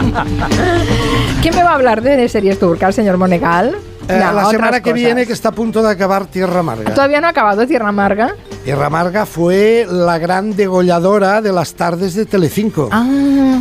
[1.42, 3.76] ¿Quién me va a hablar de series turcas, señor Monegal?
[4.08, 4.94] Eh, No, la semana que cosas.
[4.94, 6.94] viene, que está a punto de acabar Tierra Amarga.
[6.94, 8.34] Todavía no ha acabado Tierra Amarga.
[8.64, 12.88] Tierra Amarga fue la gran degolladora de las tardes de Telecinco.
[12.92, 13.60] Ah,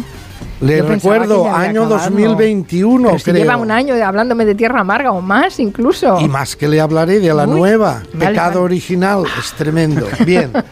[0.62, 1.98] Le recuerdo, año acabado.
[2.04, 3.36] 2021, pero si creo.
[3.44, 6.20] lleva un año hablándome de Tierra Amarga o más incluso.
[6.22, 8.65] Y más que le hablaré de la Uy, nueva, vale, Pecado vale.
[8.65, 10.08] Original, es tremendo.
[10.26, 10.52] Bien.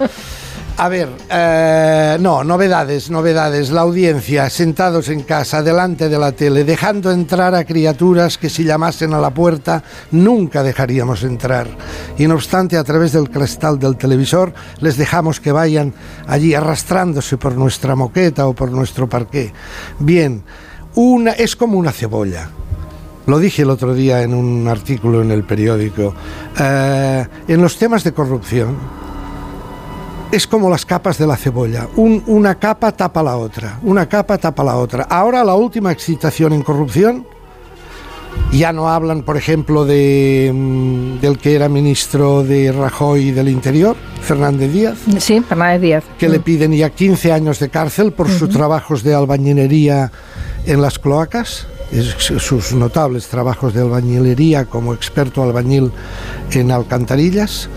[0.75, 3.69] A ver, eh, no, novedades, novedades.
[3.69, 8.64] La audiencia, sentados en casa, delante de la tele, dejando entrar a criaturas que si
[8.64, 11.67] llamasen a la puerta nunca dejaríamos entrar.
[12.17, 15.93] Y no obstante, a través del cristal del televisor, les dejamos que vayan
[16.28, 19.53] allí arrastrándose por nuestra moqueta o por nuestro parqué.
[20.00, 20.42] Bien,
[20.95, 22.50] una, es como una cebolla.
[23.28, 26.15] Lo dije el otro día en un artículo en el periódico.
[26.59, 28.75] Eh, en los temas de corrupción
[30.36, 31.87] es como las capas de la cebolla.
[31.96, 33.80] Un- una capa tapa la otra.
[33.83, 35.03] Una capa tapa la otra.
[35.03, 37.25] Ahora la última excitación en corrupción.
[38.52, 43.95] Ya no hablan, por ejemplo, de, mm, del que era ministro de Rajoy del Interior,
[44.22, 46.04] Fernández Díaz Sí, Fernández Díaz.
[46.17, 50.11] que le piden ya 15 años de cárcel por sus trabajos de albañilería
[50.66, 51.67] en las cloacas,
[52.17, 55.92] sus notables trabajos de albañilería como experto albañil
[56.52, 57.70] en alcantarillas.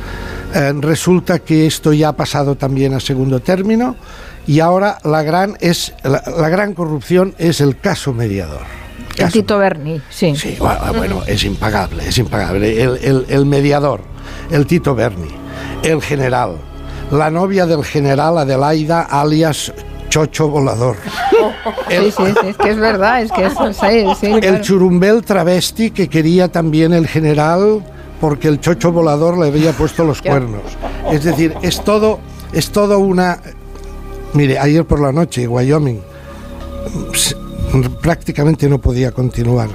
[0.54, 3.96] Eh, resulta que esto ya ha pasado también a segundo término
[4.46, 8.60] y ahora la gran, es, la, la gran corrupción es el caso mediador.
[9.10, 10.36] El Caso Tito Berni, sí.
[10.36, 12.82] Sí, bueno, bueno, es impagable, es impagable.
[12.82, 14.02] El, el- el mediador,
[14.50, 15.28] el Tito Berni,
[15.82, 16.56] el general,
[17.10, 19.72] la novia del general Adelaida, alias
[20.10, 20.96] Chocho Volador,
[21.88, 24.62] Sí, sí, sí, es que es verdad, es que es, sí, sí, el claro.
[24.62, 27.84] churumbel travesti que quería también el general
[28.20, 30.62] porque el Chocho Volador le había puesto los cuernos.
[31.10, 32.18] Es decir, es todo,
[32.52, 33.40] es todo una...
[34.32, 36.02] Mire, ayer por la noche, Wyoming,
[38.00, 39.68] prácticamente no podía continuar.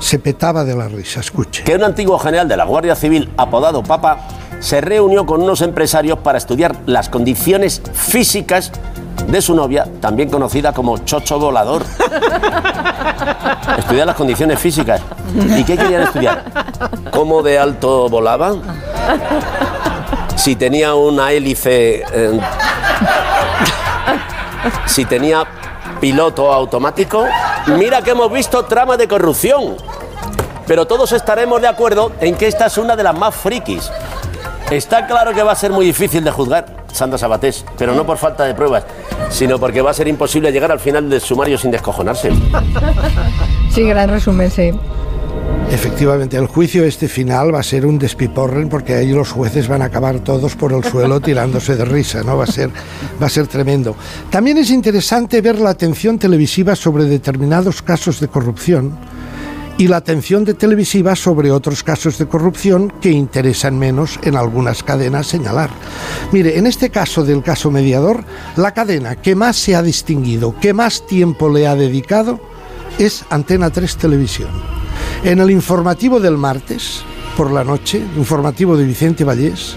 [0.00, 1.64] Se petaba de la risa, escuche.
[1.64, 4.28] que un antiguo general de la Guardia Civil, apodado Papa,
[4.60, 8.72] se reunió con unos empresarios para estudiar las condiciones físicas
[9.28, 11.84] de su novia, también conocida como Chocho Volador.
[13.78, 15.00] estudiar las condiciones físicas.
[15.56, 16.44] ¿Y qué querían estudiar?
[17.12, 18.56] ¿Cómo de alto volaba?
[20.34, 22.02] Si tenía una hélice...
[22.12, 22.40] eh,
[24.86, 25.46] si tenía
[26.00, 27.26] piloto automático.
[27.66, 29.76] Mira que hemos visto trama de corrupción.
[30.66, 33.90] Pero todos estaremos de acuerdo en que esta es una de las más frikis.
[34.70, 38.18] Está claro que va a ser muy difícil de juzgar, Sandra Sabatés, pero no por
[38.18, 38.84] falta de pruebas,
[39.30, 42.30] sino porque va a ser imposible llegar al final del sumario sin descojonarse.
[43.70, 44.72] Sí, gran resumen, sí.
[45.70, 49.82] Efectivamente, el juicio este final va a ser un despiporren porque ahí los jueces van
[49.82, 52.38] a acabar todos por el suelo tirándose de risa, ¿no?
[52.38, 52.70] Va a ser,
[53.22, 53.94] va a ser tremendo.
[54.30, 58.98] También es interesante ver la atención televisiva sobre determinados casos de corrupción
[59.78, 64.82] y la atención de televisiva sobre otros casos de corrupción que interesan menos en algunas
[64.82, 65.70] cadenas señalar.
[66.32, 68.24] Mire, en este caso del caso mediador,
[68.56, 72.40] la cadena que más se ha distinguido, que más tiempo le ha dedicado,
[72.98, 74.50] es Antena 3 Televisión.
[75.22, 77.02] En el informativo del martes,
[77.36, 79.76] por la noche, informativo de Vicente Vallés,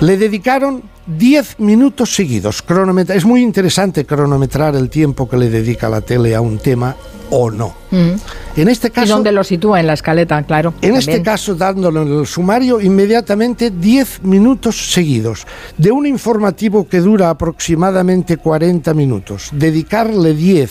[0.00, 2.62] le dedicaron 10 minutos seguidos.
[2.62, 6.94] Cronometra- es muy interesante cronometrar el tiempo que le dedica la tele a un tema
[7.30, 7.74] o no.
[7.90, 9.80] En este ¿Y caso, dónde lo sitúa?
[9.80, 10.74] En la escaleta, claro.
[10.82, 15.46] en este caso, dándolo en el sumario, inmediatamente 10 minutos seguidos
[15.76, 19.48] de un informativo que dura aproximadamente 40 minutos.
[19.52, 20.70] Dedicarle 10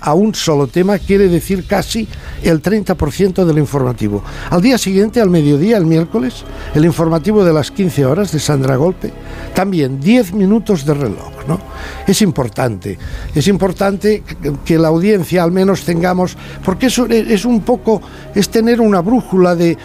[0.00, 2.06] a un solo tema quiere decir casi
[2.42, 4.22] el 30% del informativo.
[4.50, 6.44] Al día siguiente, al mediodía, el miércoles,
[6.74, 9.12] el informativo de las 15 horas de Sandra Golpe,
[9.54, 11.32] también 10 minutos de reloj.
[11.48, 11.58] ¿no?
[12.06, 12.98] Es importante,
[13.34, 14.22] es importante
[14.64, 18.00] que- la audiencia al menos tengamos, porque eso es un poco,
[18.34, 19.76] es tener una brújula de,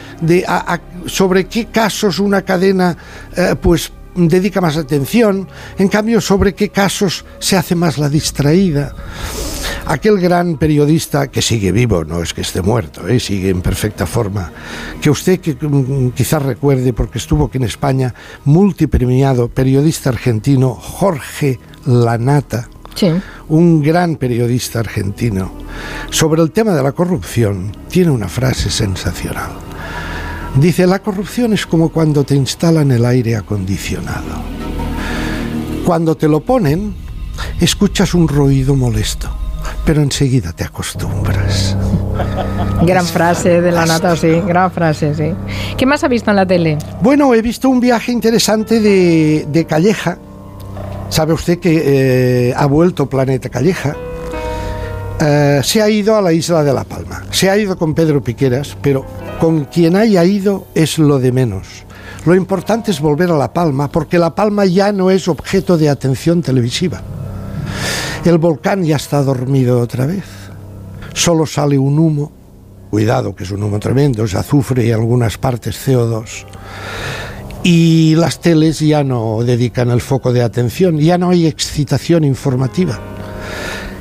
[1.08, 2.96] sobre qué casos una cadena
[3.36, 5.48] eh, pues dedica más atención,
[5.78, 8.94] en cambio sobre qué casos se hace más la distraída.
[9.86, 13.20] Aquel gran periodista que sigue vivo, no es que esté muerto, ¿eh?
[13.20, 14.52] sigue en perfecta forma,
[15.02, 18.14] que usted que, mm, quizás recuerde porque estuvo aquí en España,
[18.46, 23.08] multipremiado periodista argentino Jorge Lanata, Sí.
[23.50, 25.52] un gran periodista argentino,
[26.12, 29.52] sobre el tema de la corrupción, tiene una frase sensacional.
[30.56, 34.44] Dice, la corrupción es como cuando te instalan el aire acondicionado.
[35.84, 36.94] Cuando te lo ponen,
[37.60, 39.36] escuchas un ruido molesto,
[39.86, 41.76] pero enseguida te acostumbras.
[42.86, 44.42] Gran frase de la nata, sí.
[44.48, 45.34] Gran frase, sí.
[45.78, 46.78] ¿Qué más ha visto en la tele?
[47.02, 50.18] Bueno, he visto un viaje interesante de, de Calleja.
[51.10, 53.96] Sabe usted que eh, ha vuelto Planeta Calleja.
[55.20, 57.24] eh, se ha ido a la isla de La Palma.
[57.32, 59.06] Se ha ido con Pedro Piqueras, pero
[59.40, 61.68] con quien haya ido es lo de menos.
[62.26, 65.90] Lo importante es volver a La Palma, porque La Palma ya no es objeto de
[65.90, 67.02] atención televisiva.
[68.26, 70.24] El volcán ya está dormido otra vez.
[71.14, 72.32] Solo sale un humo.
[72.90, 76.46] Cuidado, que es un humo tremendo, es azufre y algunas partes CO2.
[77.64, 82.98] Y las teles ya no dedican el foco de atención, ya no hay excitación informativa.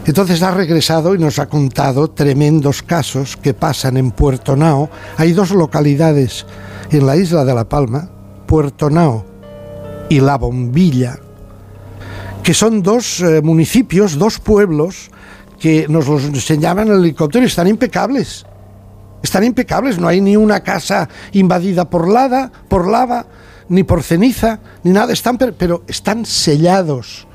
[0.07, 4.89] Entonces ha regresado y nos ha contado tremendos casos que pasan en Puerto Nao.
[5.17, 6.47] Hay dos localidades
[6.91, 8.09] en la isla de La Palma,
[8.47, 9.25] Puerto Nao
[10.09, 11.19] y La Bombilla,
[12.43, 15.11] que son dos eh, municipios, dos pueblos
[15.61, 18.45] que nos los enseñaban en el helicóptero y están impecables.
[19.23, 23.27] Están impecables, no hay ni una casa invadida por lava, por lava,
[23.69, 27.29] ni por ceniza, ni nada, están pero están sellados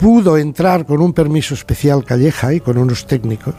[0.00, 3.54] pudo entrar con un permiso especial Calleja y con unos técnicos.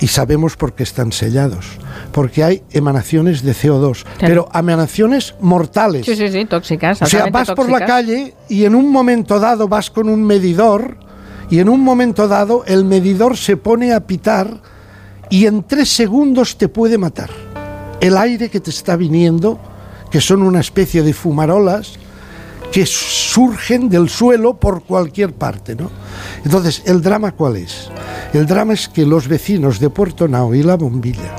[0.00, 1.66] Y sabemos por qué están sellados.
[2.12, 6.06] Porque hay emanaciones de CO2, pero emanaciones mortales.
[6.06, 7.00] Sí, sí, sí, tóxicas.
[7.00, 10.98] O sea, vas por la calle y en un momento dado vas con un medidor
[11.50, 14.60] y en un momento dado el medidor se pone a pitar
[15.30, 17.30] y en tres segundos te puede matar.
[18.00, 19.58] El aire que te está viniendo,
[20.10, 21.98] que son una especie de fumarolas,
[22.76, 25.90] que surgen del suelo por cualquier parte, ¿no?
[26.44, 27.88] Entonces, ¿el drama cuál es?
[28.34, 31.34] El drama es que los vecinos de Puerto Nao y La Bombilla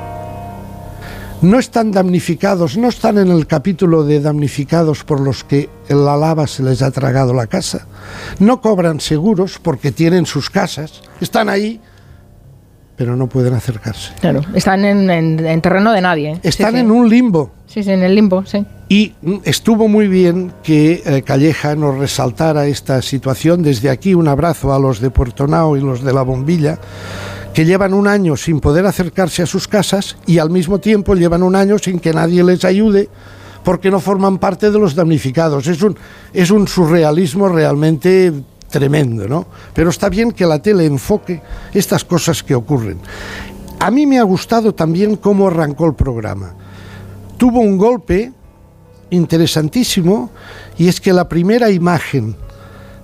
[1.44, 6.48] no están damnificados, no están en el capítulo de damnificados por los que la lava
[6.48, 7.86] se les ha tragado la casa,
[8.40, 11.80] no cobran seguros porque tienen sus casas, están ahí,
[12.96, 14.12] pero no pueden acercarse.
[14.22, 16.40] Claro, están en, terreno de nadie.
[16.42, 17.52] Están en un limbo.
[17.68, 18.66] Sí, en el limbo, sí.
[18.90, 23.62] Y estuvo muy bien que eh, Calleja nos resaltara esta situación.
[23.62, 26.80] Desde aquí un abrazo a los de Puerto Nao y los de la Bombilla,
[27.54, 31.44] que llevan un año sin poder acercarse a sus casas y al mismo tiempo llevan
[31.44, 33.10] un año sin que nadie les ayude
[33.66, 35.68] porque no forman parte de los damnificados.
[35.68, 35.98] Es un,
[36.34, 38.32] es un surrealismo realmente
[38.70, 39.46] tremendo, ¿no?
[39.74, 41.42] Pero está bien que la tele enfoque
[41.74, 43.00] estas cosas que ocurren.
[43.80, 46.56] A mí me ha gustado también cómo arrancó el programa.
[47.38, 48.32] Tuvo un golpe
[49.10, 50.32] interesantísimo
[50.78, 52.36] y es que la primera imagen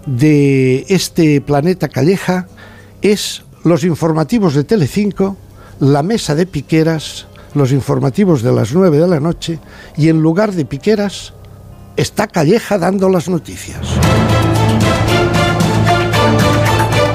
[0.06, 2.48] de este planeta Calleja
[3.02, 5.38] es los informativos de Telecinco,
[5.80, 9.60] la mesa de Piqueras, los informativos de las 9 de la noche
[9.98, 11.34] y en lugar de Piqueras
[11.96, 13.88] está Calleja dando las noticias.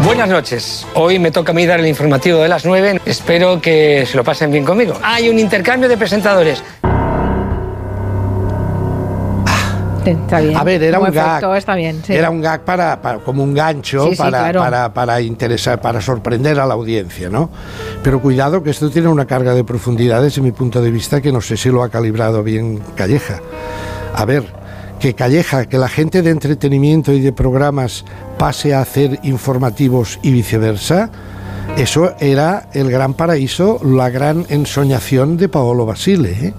[0.05, 0.87] Buenas noches.
[0.95, 3.03] Hoy me toca a mí dar el informativo de las 9.
[3.05, 4.95] Espero que se lo pasen bien conmigo.
[5.03, 6.63] Hay un intercambio de presentadores.
[10.13, 10.57] Está bien.
[10.57, 11.57] A ver, era un gag.
[11.57, 16.59] Está bien, Era un gag para, como un gancho para, para, para, interesar, para sorprender
[16.61, 17.51] a la audiencia, ¿no?
[18.03, 21.33] Pero cuidado que esto tiene una carga de profundidad desde mi punto de vista que
[21.33, 23.41] no sé si lo ha calibrado bien Calleja.
[24.15, 24.45] A ver,
[25.01, 28.05] que Calleja, que la gente de entretenimiento y de programas
[28.39, 31.11] pase a hacer informativos y viceversa,
[31.77, 36.31] eso era el gran paraíso, la gran ensoñación de Paolo Basile.
[36.31, 36.55] ¿eh?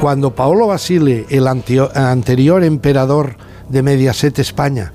[0.00, 3.36] Cuando Paolo Basile, el anterior emperador
[3.68, 4.92] de Mediaset España,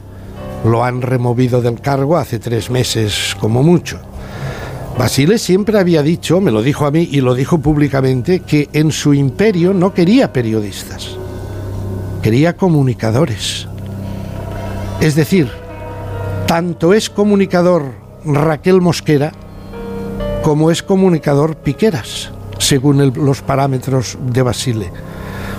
[0.66, 4.00] lo han removido del cargo hace tres meses como mucho.
[4.98, 8.92] Basile siempre había dicho, me lo dijo a mí y lo dijo públicamente, que en
[8.92, 11.18] su imperio no quería periodistas,
[12.24, 13.68] quería comunicadores.
[15.02, 15.52] Es decir,
[16.48, 17.92] tanto es comunicador
[18.26, 19.34] Raquel Mosquera
[20.42, 22.32] como es comunicador Piqueras
[22.66, 24.92] según los parámetros de Basile.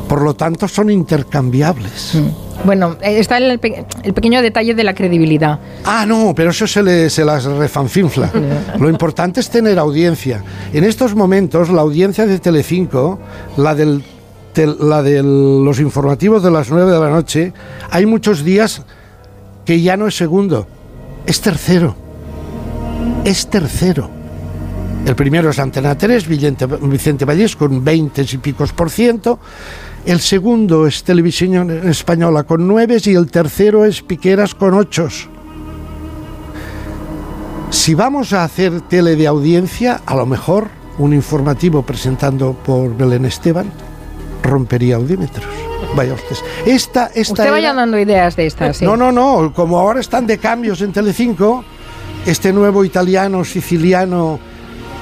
[0.09, 2.15] Por lo tanto, son intercambiables.
[2.15, 2.65] Mm.
[2.65, 5.59] Bueno, eh, está el, pequeño detalle de la credibilidad.
[5.85, 8.31] Ah, no, pero eso se, le, se las refanfinfla.
[8.79, 10.43] Lo importante es tener audiencia.
[10.73, 13.19] En estos momentos, la audiencia de Telecinco,
[13.57, 14.03] la del
[14.65, 17.53] la de los informativos de las 9 de la noche,
[17.91, 18.85] hay muchos días
[19.67, 20.67] que ya no es segundo,
[21.27, 21.95] es tercero.
[23.27, 24.09] Es tercero.
[25.07, 29.39] El primero es Antena 3, Vicente, Vallés con 20 y picos por ciento.
[30.05, 35.09] El segundo es Televisión Española con 9 y el tercero es Piqueras con 8.
[37.71, 43.27] Si vamos a hacer tele de audiencia, a lo mejor un informativo presentando por Belén
[43.27, 43.71] Esteban
[44.43, 45.47] rompería audímetros.
[45.95, 46.43] Vaya ustedes.
[46.67, 48.83] Esta, esta Usted vaya dando ideas de estas.
[48.83, 49.53] No, no, no.
[49.55, 51.65] Como ahora están de cambios en Telecinco,
[52.27, 54.41] este nuevo italiano siciliano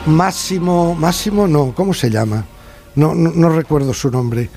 [0.06, 2.44] Máximo, Máximo no, ¿cómo se llama?
[2.94, 4.49] No, no, recuerdo su nombre.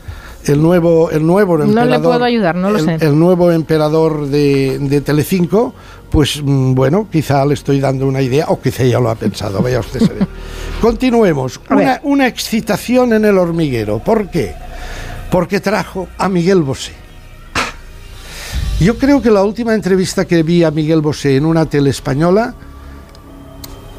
[0.46, 1.92] el nuevo, el nuevo No emperador.
[1.92, 3.06] le puedo ayudar, no lo el, sé.
[3.06, 5.74] El nuevo emperador de, de Telecinco,
[6.10, 9.62] pues mm, bueno, quizá le estoy dando una idea, o quizá ya lo ha pensado,
[9.62, 10.28] vaya usted a.
[10.82, 11.60] Continuemos.
[11.70, 14.00] Una, una excitación en el hormiguero.
[14.00, 14.54] ¿Por qué?
[15.32, 16.94] Porque trajo a Miguel Bosé.
[18.80, 22.54] Yo creo que la última entrevista que vi a Miguel Bosé en una tele española,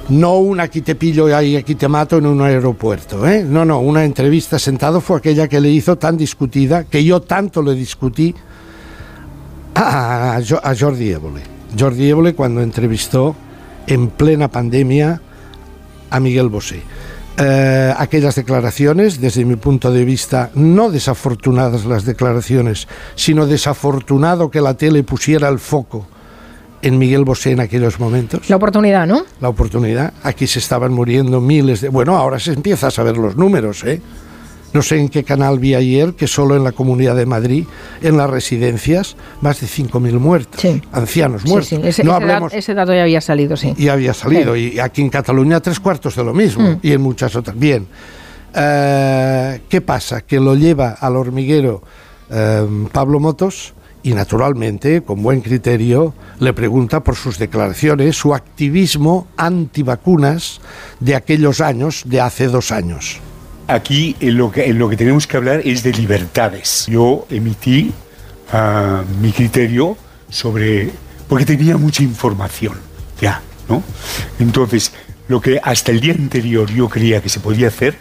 [0.09, 3.45] no una aquí te pillo y aquí te mato en un aeropuerto, ¿eh?
[3.45, 7.63] no, no, una entrevista sentado fue aquella que le hizo tan discutida, que yo tanto
[7.63, 8.35] le discutí
[9.75, 10.41] a
[10.79, 11.43] Jordi Évole.
[11.79, 13.37] Jordi Évole cuando entrevistó
[13.87, 15.21] en plena pandemia
[16.11, 16.83] a Miguel Bosé.
[17.41, 24.61] Eh, aquellas declaraciones, desde mi punto de vista, no desafortunadas las declaraciones, sino desafortunado que
[24.61, 26.07] la tele pusiera el foco
[26.83, 29.25] en Miguel Bosé en aquellos momentos La oportunidad, ¿no?
[29.41, 30.13] la oportunidad.
[30.23, 31.89] Aquí se estaban muriendo miles de...
[31.89, 34.01] Bueno, ahora se empieza a saber los números, ¿eh?
[34.75, 37.65] No sé en qué canal vi ayer que solo en la Comunidad de Madrid,
[38.03, 40.61] en las residencias, más de 5.000 muertos.
[40.61, 40.83] Sí.
[40.93, 41.69] Ancianos Sí, muertos.
[41.71, 43.73] sí, ese, no ese da- ese dato ya había salido, sí.
[43.79, 44.55] Y había salido.
[44.55, 44.73] Sí.
[44.75, 46.63] Y aquí en Cataluña tres cuartos de lo mismo.
[46.73, 46.81] Mm.
[46.83, 47.59] Y en muchas otras.
[47.59, 47.87] Bien.
[48.55, 50.23] Eh, ¿Qué pasa?
[50.23, 51.83] Que lo lleva al hormiguero
[52.31, 59.27] eh, Pablo Motos y naturalmente, con buen criterio, le pregunta por sus declaraciones, su activismo
[59.37, 60.61] antivacunas
[61.01, 63.21] de aquellos años, de hace dos años.
[63.67, 66.87] Aquí en lo, que, en lo que tenemos que hablar es de libertades.
[66.89, 67.93] Yo emití
[68.53, 69.97] ah, mi criterio
[70.31, 70.91] sobre...
[71.29, 72.75] porque tenía mucha información,
[73.21, 73.83] ya, ¿no?
[74.39, 74.93] Entonces,
[75.29, 77.97] lo que hasta el día anterior yo creía que se podía hacer,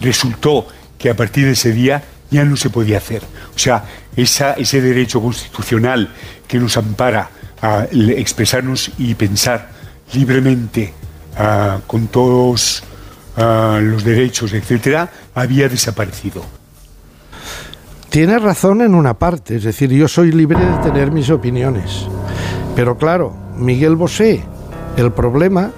[0.00, 0.66] resultó
[0.98, 3.22] que a partir de ese día ya no se podía hacer.
[3.54, 3.84] O sea,
[4.16, 6.08] ese derecho constitucional
[6.48, 9.70] que nos ampara a expresarnos y pensar
[10.14, 10.92] libremente
[11.36, 12.82] ah, con todos
[13.36, 16.42] ah, los derechos, etcétera, había desaparecido.
[18.08, 22.06] Tiene razón en una parte, es decir, yo soy libre de tener mis opiniones.
[22.74, 24.42] Pero claro, Miguel Bosé,
[24.96, 25.70] el problema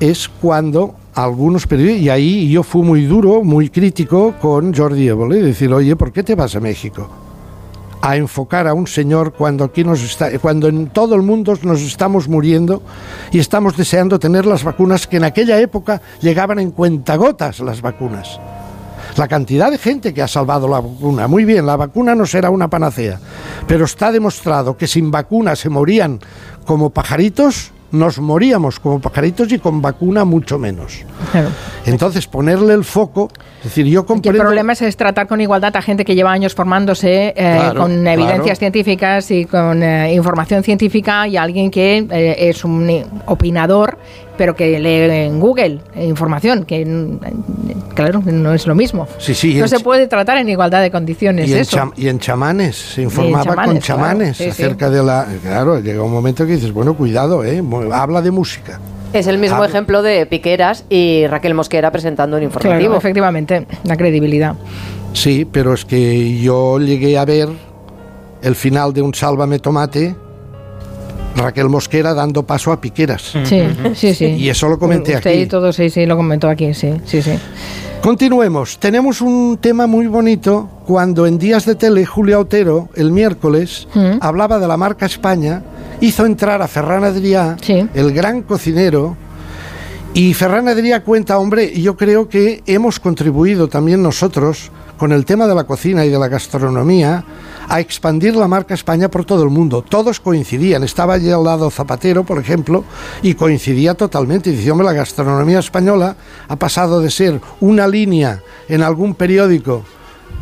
[0.00, 5.42] es cuando algunos periodistas, y ahí yo fui muy duro, muy crítico con Jordi Évole,
[5.42, 7.08] decir, oye, ¿por qué te vas a México?
[8.02, 11.80] A enfocar a un señor cuando aquí nos está, cuando en todo el mundo nos
[11.80, 12.82] estamos muriendo
[13.32, 18.38] y estamos deseando tener las vacunas que en aquella época llegaban en cuentagotas las vacunas
[19.16, 21.26] la cantidad de gente que ha salvado la vacuna.
[21.26, 23.18] Muy bien, la vacuna no será una panacea,
[23.66, 26.20] pero está demostrado que sin vacuna se morían
[26.66, 31.04] como pajaritos, nos moríamos como pajaritos y con vacuna mucho menos.
[31.32, 31.48] Claro.
[31.84, 35.82] Entonces, ponerle el foco, es decir, yo el problema es, es tratar con igualdad a
[35.82, 38.20] gente que lleva años formándose eh, Claro, con claro.
[38.20, 43.98] evidencias científicas y con eh, información científica y alguien que eh, es un opinador
[44.36, 49.34] pero que lee en Google eh, información que mm, claro no es lo mismo Sí,
[49.34, 52.08] sí, no en se puede tratar en igualdad de condiciones y en, eso cham- y
[52.08, 54.50] en chamanes, se informaba con chamanes, claro, chamanes sí, sí.
[54.50, 55.26] acerca de la...
[55.42, 57.62] Claro, llega un momento que dices, bueno, cuidado, ¿eh?
[57.92, 58.78] Habla de música.
[59.12, 59.66] Es el mismo Ah.
[59.66, 62.78] ejemplo de Piqueras y Raquel Mosquera presentando un informativo.
[62.80, 64.54] claro efectivamente la credibilidad
[65.12, 67.48] Sí, pero es que yo llegué a ver
[68.42, 70.14] el final de un Sálvame Tomate,
[71.36, 73.32] Raquel Mosquera dando paso a Piqueras.
[73.44, 73.62] sí
[73.94, 75.40] sí sí Y eso lo comenté Usted aquí.
[75.40, 77.38] y todo sí sí lo comentó aquí sí sí sí
[78.02, 78.78] Continuemos.
[78.78, 84.18] Tenemos un tema muy bonito cuando en Días de Tele Julia Otero, el miércoles, Mm.
[84.20, 85.62] hablaba de la marca España,
[86.00, 87.88] hizo entrar a Ferran Adrià, Sí.
[87.94, 89.16] el gran cocinero,
[90.14, 95.48] y Ferran Adrià cuenta, hombre, yo creo que hemos contribuido también nosotros con el tema
[95.48, 97.24] de la cocina y de la gastronomía
[97.68, 99.82] a expandir la marca España por todo el mundo.
[99.82, 100.84] Todos coincidían.
[100.84, 102.84] Estaba allí al lado Zapatero, por ejemplo,
[103.22, 104.52] y coincidía totalmente.
[104.52, 106.16] Decía, hombre, la gastronomía española
[106.48, 109.84] ha pasado de ser una línea en algún periódico,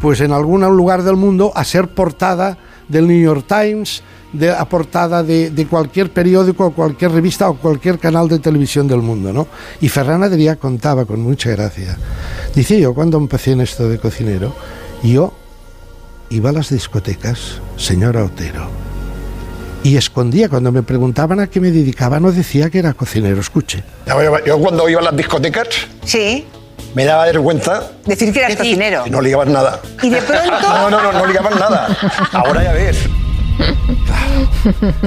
[0.01, 4.03] pues en algún lugar del mundo, a ser portada del New York Times,
[4.33, 8.89] de, a portada de, de cualquier periódico, o cualquier revista o cualquier canal de televisión
[8.89, 9.47] del mundo, ¿no?
[9.81, 11.97] Y Ferran Adrià contaba con mucha gracia.
[12.55, 14.53] Dice yo, cuando empecé en esto de cocinero,
[15.03, 15.33] yo
[16.31, 18.67] iba a las discotecas, señora Otero,
[19.83, 23.83] y escondía, cuando me preguntaban a qué me dedicaba, no decía que era cocinero, escuche.
[24.47, 25.69] Yo cuando iba a las discotecas
[26.05, 26.47] Sí,
[26.95, 29.05] me daba vergüenza decir que eras cocinero.
[29.05, 29.81] que no ligabas nada.
[30.03, 31.97] Y de pronto, No, no, no, no ligabas nada.
[32.33, 32.99] Ahora ya ves.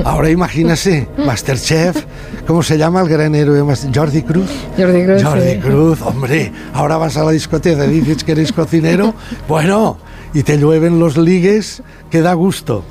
[0.06, 2.06] Ahora imagínese, Masterchef,
[2.46, 3.62] ¿cómo se llama el gran héroe?
[3.94, 4.50] Jordi Cruz.
[4.78, 5.60] Jordi Cruz, Jordi sí.
[5.60, 9.14] Cruz, hombre, ahora vas a la discoteca y dices que eres cocinero,
[9.48, 9.98] bueno,
[10.34, 12.84] y te llueven los ligues, que da gusto.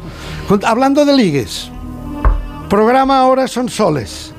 [0.65, 1.71] Hablando de ligues,
[2.69, 4.33] programa ahora son soles.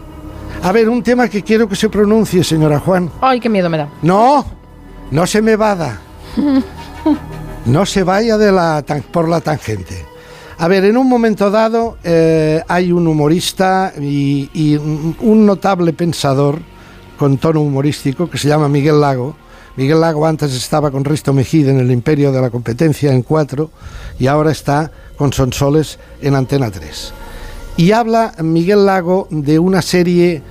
[0.63, 3.11] A ver, un tema que quiero que se pronuncie, señora Juan.
[3.21, 4.45] ay qué miedo me da No,
[5.11, 6.01] no se me vada.
[7.67, 10.05] No se vaya de la por la tangente.
[10.57, 16.59] A ver, en un momento dado eh, hay un humorista y, un notable pensador
[17.19, 19.35] con tono humorístico que se llama Miguel Lago.
[19.77, 23.69] Miguel Lago antes estaba con Risto Mejide en el Imperio de la Competencia en 4
[24.19, 27.13] y ahora está con Sonsoles en Antena 3.
[27.77, 30.41] Y habla Miguel Lago de una serie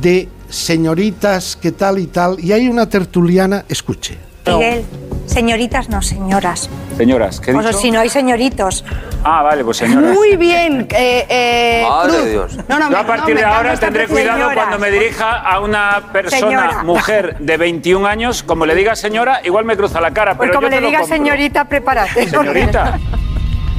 [0.00, 4.18] de señoritas que tal y tal, y hay una tertuliana, escuche.
[4.46, 4.84] Miguel,
[5.26, 6.68] señoritas no, señoras.
[6.96, 7.80] Señoras, ¿qué he O sea, dicho?
[7.82, 8.84] si no hay señoritos.
[9.24, 10.14] Ah, vale, pues señoras.
[10.14, 12.24] Muy bien, eh, eh, Madre Cruz.
[12.24, 12.58] de Dios.
[12.68, 16.10] No, no, Yo a partir no, de ahora tendré cuidado cuando me dirija a una
[16.12, 16.82] persona, Señora.
[16.84, 20.58] mujer de 21 años, como le diga señora, igual me cruza la cara, Pues pero
[20.60, 22.28] como yo te le diga señorita, prepárate.
[22.28, 22.98] Señorita.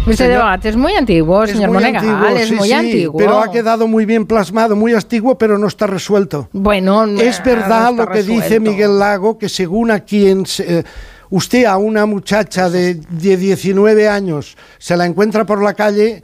[0.09, 3.17] Este Señor- debate es muy antiguo, señor muy Monegal, antiguo, es sí, muy sí, antiguo.
[3.17, 6.47] Pero ha quedado muy bien plasmado, muy antiguo, pero no está resuelto.
[6.53, 8.59] Bueno, es no verdad está lo que dice.
[8.61, 10.83] Miguel Lago, que según a quien se- eh,
[11.29, 16.23] usted a una muchacha de, de 19 años se la encuentra por la calle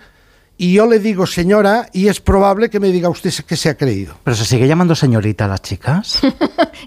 [0.57, 3.75] y yo le digo señora y es probable que me diga usted que se ha
[3.75, 4.13] creído.
[4.23, 6.19] ¿Pero se sigue llamando señorita a las chicas?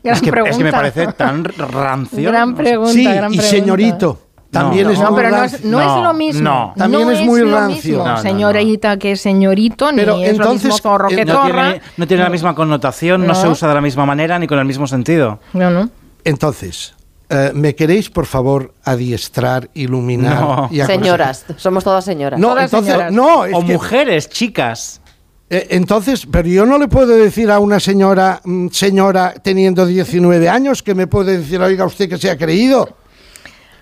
[0.03, 2.31] Es, que, es que me parece tan rancio.
[2.31, 4.21] Gran pregunta, sí, gran y señorito.
[4.53, 5.59] También No, es no, muy pero no rancio.
[5.59, 6.43] es, no es No, lo mismo.
[6.43, 6.75] no.
[6.77, 7.91] También No es muy lo rancio.
[7.91, 8.23] mismo, No, no, no.
[8.23, 12.07] señorita que señorito, ni Pero es entonces, lo mismo zorro que eh, No tiene, no
[12.07, 13.29] tiene la misma connotación, no.
[13.29, 13.35] No.
[13.35, 15.41] se usa de la misma manera ni con el mismo sentido.
[15.55, 15.91] No, no.
[16.23, 16.95] Entonces,
[17.29, 20.69] eh, ¿me queréis por favor adiestrar, iluminar No.
[20.71, 20.87] y aconsejar?
[20.87, 22.39] Señoras, somos todas señoras.
[22.41, 23.13] No, Todas entonces, señoras.
[23.13, 25.01] no, es O que- mujeres, chicas.
[25.49, 30.49] Eh, entonces, pero yo no le puedo decir a una señora, mm, señora teniendo 19
[30.49, 32.97] años, que me puede decir, oiga usted que se ha creído.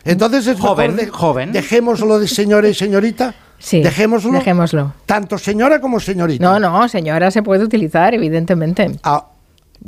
[0.04, 1.52] Entonces es Joven, joven.
[1.52, 3.34] Dejémoslo de señora y señorita.
[3.58, 4.32] Sí, Dejémoslo.
[4.32, 4.92] dejémoslo.
[5.06, 6.44] Tanto señora como señorita.
[6.44, 8.90] No, no, señora se puede utilizar, evidentemente.
[9.02, 9.26] Ah,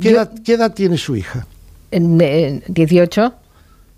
[0.01, 1.45] ¿qué, Yo- edad, qué edad tiene su hija?
[1.91, 3.33] En, eh, 18.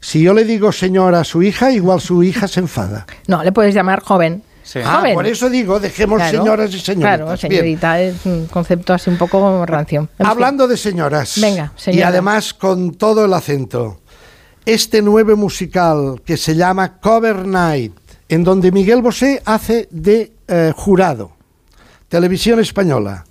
[0.02, 3.06] Si yo le digo señora a su hija, igual su hija se enfada.
[3.28, 4.44] No, le puedes llamar joven.
[4.64, 4.80] Sí.
[4.86, 5.16] Ah, Joven.
[5.16, 6.38] por eso digo, dejemos Claro.
[6.38, 7.18] señoras y señoritas.
[7.18, 7.38] Claro, Bien.
[7.40, 10.10] señorita es un concepto así un poco rancio.
[10.20, 11.40] Hablando de señoras.
[11.42, 14.00] Venga, Y además con todo el acento.
[14.66, 17.94] Este nuevo musical que se llama Cover Night,
[18.28, 21.32] en donde Miguel Bosé hace de eh, jurado.
[22.08, 23.26] Televisión española.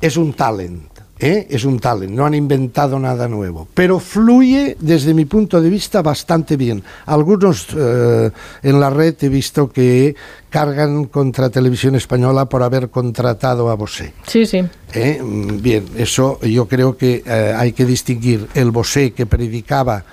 [0.00, 0.97] Es un talent.
[1.20, 1.46] ¿Eh?
[1.50, 2.12] Es un talent.
[2.12, 3.68] No han inventado nada nuevo.
[3.74, 6.82] Pero fluye, desde mi punto de vista, bastante bien.
[7.06, 8.30] Algunos eh,
[8.62, 10.14] en la red he visto que
[10.50, 14.12] cargan contra Televisión Española por haber contratado a Bosé.
[14.26, 14.64] Sí, sí.
[14.94, 15.20] ¿eh?
[15.22, 17.22] Bien, eso yo creo que
[17.56, 20.04] hay que distinguir el Bosé que predicaba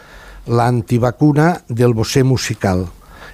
[0.47, 2.87] la antivacuna del Bosé musical.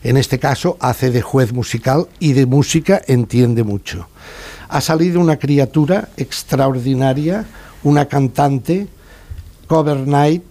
[0.04, 4.08] En este caso hace de juez musical y de música entiende mucho.
[4.72, 7.46] Ha salido una criatura extraordinaria,
[7.84, 8.88] una cantante,
[9.68, 10.44] Cover Night,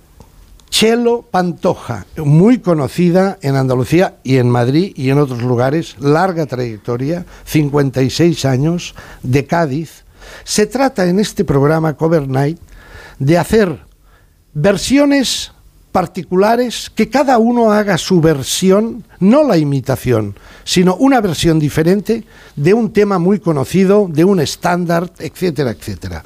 [0.68, 7.24] Chelo Pantoja, muy conocida en Andalucía y en Madrid y en otros lugares, larga trayectoria,
[7.46, 10.04] 56 años, de Cádiz.
[10.44, 12.58] Se trata en este programa Cover Night
[13.18, 13.80] de hacer
[14.52, 15.52] versiones
[15.92, 22.24] particulares, que cada uno haga su versión, no la imitación, sino una versión diferente
[22.56, 26.24] de un tema muy conocido, de un estándar, etcétera, etcétera.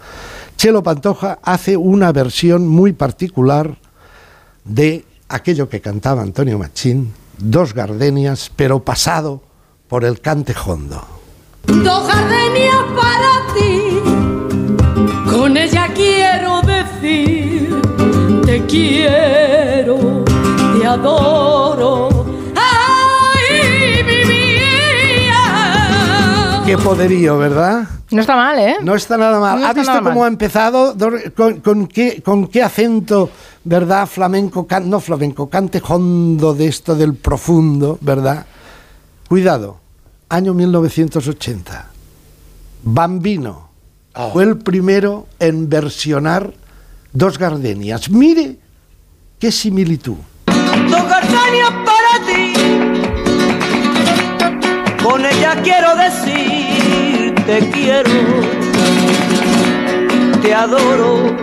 [0.57, 3.77] Chelo Pantoja hace una versión muy particular
[4.65, 9.43] de aquello que cantaba Antonio Machín, Dos Gardenias, pero pasado
[9.89, 11.05] por el cantejondo.
[11.67, 14.01] Dos gardenias para ti,
[15.31, 17.81] con ella quiero decir,
[18.45, 19.54] te quiero,
[20.95, 22.09] adoro,
[22.57, 24.25] ay, mi
[25.25, 26.63] vida.
[26.67, 27.85] Qué poderío, ¿verdad?
[28.11, 28.77] No está mal, ¿eh?
[28.83, 29.61] No está nada mal.
[29.61, 30.25] No ¿Ha visto cómo mal.
[30.25, 30.95] ha empezado?
[31.37, 33.29] ¿Con, con qué, con qué acento,
[33.65, 34.07] verdad?
[34.07, 38.47] Flamenco, can- no flamenco, cante hondo de esto del profundo, ¿verdad?
[39.29, 39.79] Cuidado,
[40.29, 41.87] año 1980.
[42.85, 43.69] Bambino
[44.33, 46.53] fue el primero en versionar
[47.13, 48.11] Dos Gardenias.
[48.11, 48.59] Mire
[49.41, 50.17] qué similitud.
[50.91, 52.55] Dos gardenias para ti,
[55.03, 58.11] con ella quiero decir, te quiero,
[60.43, 61.37] te adoro,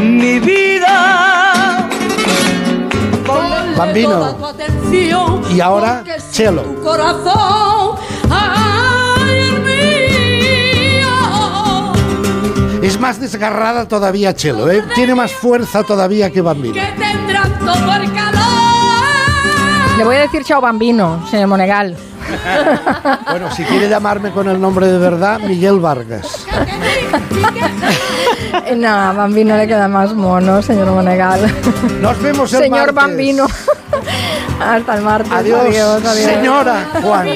[0.00, 1.88] mi vida.
[3.26, 4.10] Ponle Bambino.
[4.10, 6.62] toda tu atención, Y ahora, Chelo.
[6.62, 7.98] Tu corazón.
[12.82, 14.82] Es más desgarrada todavía Chelo, ¿eh?
[14.94, 16.80] tiene más fuerza todavía que Bambino.
[17.74, 18.44] El calor.
[19.98, 21.96] Le voy a decir chao bambino, señor Monegal.
[23.30, 26.46] Bueno, si quiere llamarme con el nombre de verdad, Miguel Vargas.
[28.76, 31.40] No, bambino le queda más mono, señor Monegal.
[32.00, 32.94] Nos vemos el Señor martes.
[32.94, 33.46] bambino.
[34.60, 35.32] Hasta el martes.
[35.32, 36.04] Adiós, adiós.
[36.04, 36.30] adiós.
[36.32, 37.28] señora Juan.